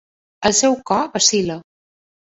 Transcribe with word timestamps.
El 0.49 0.55
seu 0.59 0.79
cor 0.91 1.05
vacil·la. 1.19 1.59